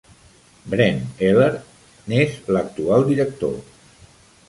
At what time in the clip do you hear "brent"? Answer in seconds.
0.73-1.03